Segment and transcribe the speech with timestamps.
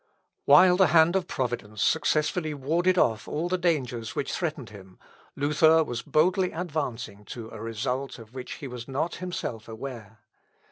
[0.45, 4.97] ]While the hand of Providence successfully warded off all the dangers which threatened him,
[5.35, 10.17] Luther was boldly advancing to a result of which he was not himself aware.